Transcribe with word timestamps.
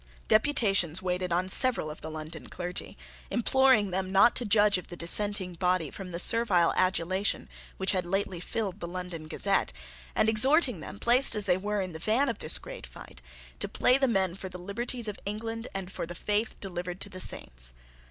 Deputations 0.27 1.03
waited 1.03 1.31
on 1.31 1.47
several 1.47 1.91
of 1.91 2.01
the 2.01 2.09
London 2.09 2.49
clergy 2.49 2.97
imploring 3.29 3.91
them 3.91 4.11
not 4.11 4.35
to 4.35 4.43
judge 4.45 4.79
of 4.79 4.87
the 4.87 4.95
dissenting 4.95 5.53
body 5.53 5.91
from 5.91 6.09
the 6.09 6.17
servile 6.17 6.73
adulation 6.75 7.47
which 7.77 7.91
had 7.91 8.03
lately 8.03 8.39
filled 8.39 8.79
the 8.79 8.87
London 8.87 9.27
Gazette, 9.27 9.71
and 10.15 10.27
exhorting 10.27 10.79
them, 10.79 10.97
placed 10.97 11.35
as 11.35 11.45
they 11.45 11.55
were 11.55 11.81
in 11.81 11.91
the 11.91 11.99
van 11.99 12.29
of 12.29 12.39
this 12.39 12.57
great 12.57 12.87
fight, 12.87 13.21
to 13.59 13.69
play 13.69 13.95
the 13.95 14.07
men 14.07 14.33
for 14.33 14.49
the 14.49 14.57
liberties 14.57 15.07
of 15.07 15.19
England 15.23 15.67
and 15.75 15.91
for 15.91 16.07
the 16.07 16.15
faith 16.15 16.59
delivered 16.59 16.99
to 17.01 17.09
the 17.09 17.19
Saints. 17.21 17.75